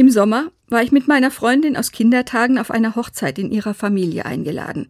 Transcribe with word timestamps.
Im 0.00 0.08
Sommer 0.08 0.50
war 0.68 0.82
ich 0.82 0.92
mit 0.92 1.08
meiner 1.08 1.30
Freundin 1.30 1.76
aus 1.76 1.92
Kindertagen 1.92 2.56
auf 2.56 2.70
einer 2.70 2.96
Hochzeit 2.96 3.38
in 3.38 3.50
ihrer 3.50 3.74
Familie 3.74 4.24
eingeladen. 4.24 4.88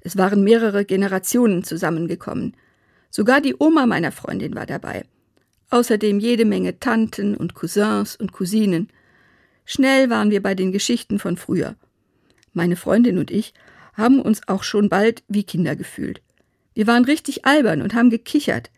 Es 0.00 0.16
waren 0.16 0.42
mehrere 0.42 0.86
Generationen 0.86 1.64
zusammengekommen. 1.64 2.56
Sogar 3.10 3.42
die 3.42 3.54
Oma 3.58 3.84
meiner 3.84 4.10
Freundin 4.10 4.54
war 4.54 4.64
dabei. 4.64 5.04
Außerdem 5.68 6.18
jede 6.18 6.46
Menge 6.46 6.80
Tanten 6.80 7.36
und 7.36 7.52
Cousins 7.52 8.16
und 8.16 8.32
Cousinen. 8.32 8.88
Schnell 9.66 10.08
waren 10.08 10.30
wir 10.30 10.42
bei 10.42 10.54
den 10.54 10.72
Geschichten 10.72 11.18
von 11.18 11.36
früher. 11.36 11.74
Meine 12.54 12.76
Freundin 12.76 13.18
und 13.18 13.30
ich 13.30 13.52
haben 13.92 14.18
uns 14.18 14.48
auch 14.48 14.62
schon 14.62 14.88
bald 14.88 15.24
wie 15.28 15.44
Kinder 15.44 15.76
gefühlt. 15.76 16.22
Wir 16.72 16.86
waren 16.86 17.04
richtig 17.04 17.44
albern 17.44 17.82
und 17.82 17.92
haben 17.92 18.08
gekichert. 18.08 18.70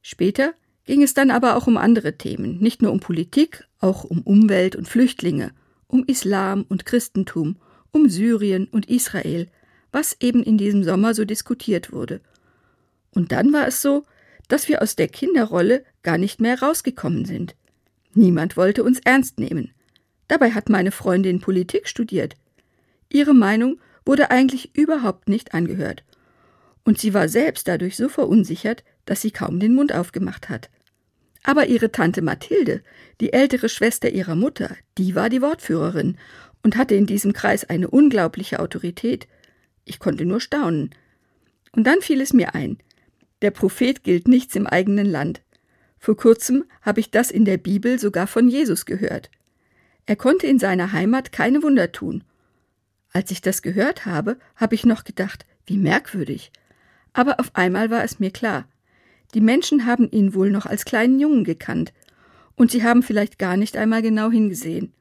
Später 0.00 0.54
ging 0.84 1.02
es 1.02 1.14
dann 1.14 1.30
aber 1.30 1.56
auch 1.56 1.66
um 1.66 1.76
andere 1.76 2.16
Themen, 2.18 2.58
nicht 2.58 2.82
nur 2.82 2.92
um 2.92 3.00
Politik, 3.00 3.66
auch 3.80 4.04
um 4.04 4.22
Umwelt 4.22 4.76
und 4.76 4.88
Flüchtlinge, 4.88 5.52
um 5.86 6.04
Islam 6.04 6.64
und 6.68 6.86
Christentum, 6.86 7.56
um 7.90 8.08
Syrien 8.08 8.66
und 8.66 8.86
Israel, 8.90 9.48
was 9.92 10.16
eben 10.20 10.42
in 10.42 10.58
diesem 10.58 10.84
Sommer 10.84 11.14
so 11.14 11.24
diskutiert 11.24 11.92
wurde. 11.92 12.20
Und 13.12 13.32
dann 13.32 13.52
war 13.52 13.66
es 13.66 13.80
so, 13.80 14.04
dass 14.48 14.68
wir 14.68 14.82
aus 14.82 14.96
der 14.96 15.08
Kinderrolle 15.08 15.84
gar 16.02 16.18
nicht 16.18 16.40
mehr 16.40 16.60
rausgekommen 16.60 17.24
sind. 17.24 17.54
Niemand 18.12 18.56
wollte 18.56 18.82
uns 18.84 19.00
ernst 19.04 19.38
nehmen. 19.38 19.72
Dabei 20.28 20.52
hat 20.52 20.68
meine 20.68 20.90
Freundin 20.90 21.40
Politik 21.40 21.88
studiert. 21.88 22.34
Ihre 23.08 23.34
Meinung 23.34 23.80
wurde 24.04 24.30
eigentlich 24.30 24.76
überhaupt 24.76 25.28
nicht 25.28 25.54
angehört. 25.54 26.04
Und 26.84 26.98
sie 26.98 27.14
war 27.14 27.28
selbst 27.28 27.68
dadurch 27.68 27.96
so 27.96 28.08
verunsichert, 28.08 28.84
dass 29.06 29.22
sie 29.22 29.30
kaum 29.30 29.60
den 29.60 29.74
Mund 29.74 29.94
aufgemacht 29.94 30.48
hat. 30.48 30.70
Aber 31.44 31.66
ihre 31.66 31.92
Tante 31.92 32.22
Mathilde, 32.22 32.82
die 33.20 33.32
ältere 33.32 33.68
Schwester 33.68 34.10
ihrer 34.10 34.34
Mutter, 34.34 34.76
die 34.98 35.14
war 35.14 35.28
die 35.28 35.42
Wortführerin 35.42 36.16
und 36.62 36.76
hatte 36.76 36.96
in 36.96 37.06
diesem 37.06 37.32
Kreis 37.32 37.64
eine 37.64 37.88
unglaubliche 37.88 38.58
Autorität. 38.58 39.28
Ich 39.84 40.00
konnte 40.00 40.24
nur 40.24 40.40
staunen. 40.40 40.90
Und 41.72 41.86
dann 41.86 42.00
fiel 42.00 42.20
es 42.20 42.32
mir 42.32 42.54
ein, 42.54 42.78
der 43.42 43.50
Prophet 43.50 44.02
gilt 44.02 44.26
nichts 44.26 44.56
im 44.56 44.66
eigenen 44.66 45.06
Land. 45.06 45.42
Vor 45.98 46.16
kurzem 46.16 46.64
habe 46.80 47.00
ich 47.00 47.10
das 47.10 47.30
in 47.30 47.44
der 47.44 47.58
Bibel 47.58 47.98
sogar 47.98 48.26
von 48.26 48.48
Jesus 48.48 48.86
gehört. 48.86 49.30
Er 50.06 50.16
konnte 50.16 50.46
in 50.46 50.58
seiner 50.58 50.92
Heimat 50.92 51.30
keine 51.30 51.62
Wunder 51.62 51.92
tun. 51.92 52.24
Als 53.12 53.30
ich 53.30 53.42
das 53.42 53.60
gehört 53.60 54.06
habe, 54.06 54.38
habe 54.56 54.74
ich 54.74 54.86
noch 54.86 55.04
gedacht, 55.04 55.44
wie 55.66 55.76
merkwürdig. 55.76 56.52
Aber 57.12 57.38
auf 57.38 57.54
einmal 57.54 57.90
war 57.90 58.02
es 58.02 58.18
mir 58.18 58.30
klar. 58.30 58.66
Die 59.34 59.40
Menschen 59.40 59.84
haben 59.84 60.08
ihn 60.10 60.32
wohl 60.34 60.50
noch 60.50 60.66
als 60.66 60.84
kleinen 60.84 61.18
Jungen 61.18 61.44
gekannt, 61.44 61.92
und 62.56 62.70
sie 62.70 62.84
haben 62.84 63.02
vielleicht 63.02 63.38
gar 63.38 63.56
nicht 63.56 63.76
einmal 63.76 64.00
genau 64.00 64.30
hingesehen. 64.30 64.92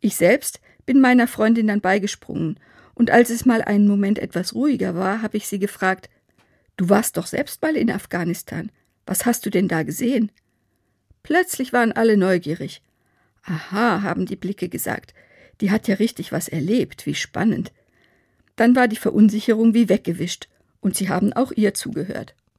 Ich 0.00 0.16
selbst 0.16 0.60
bin 0.86 1.00
meiner 1.00 1.28
Freundin 1.28 1.68
dann 1.68 1.80
beigesprungen, 1.80 2.58
und 2.94 3.12
als 3.12 3.30
es 3.30 3.46
mal 3.46 3.62
einen 3.62 3.86
Moment 3.86 4.18
etwas 4.18 4.54
ruhiger 4.54 4.96
war, 4.96 5.22
habe 5.22 5.36
ich 5.36 5.46
sie 5.46 5.60
gefragt, 5.60 6.10
Du 6.76 6.88
warst 6.88 7.16
doch 7.16 7.26
selbst 7.26 7.60
mal 7.60 7.76
in 7.76 7.90
Afghanistan. 7.90 8.70
Was 9.04 9.26
hast 9.26 9.44
du 9.44 9.50
denn 9.50 9.66
da 9.66 9.82
gesehen? 9.82 10.30
Plötzlich 11.24 11.72
waren 11.72 11.90
alle 11.90 12.16
neugierig. 12.16 12.82
Aha, 13.42 14.02
haben 14.02 14.26
die 14.26 14.36
Blicke 14.36 14.68
gesagt. 14.68 15.12
Die 15.60 15.72
hat 15.72 15.88
ja 15.88 15.96
richtig 15.96 16.30
was 16.30 16.46
erlebt, 16.46 17.04
wie 17.04 17.16
spannend. 17.16 17.72
Dann 18.54 18.76
war 18.76 18.86
die 18.86 18.96
Verunsicherung 18.96 19.74
wie 19.74 19.88
weggewischt, 19.88 20.48
und 20.80 20.94
sie 20.94 21.08
haben 21.08 21.32
auch 21.32 21.50
ihr 21.50 21.74
zugehört. 21.74 22.36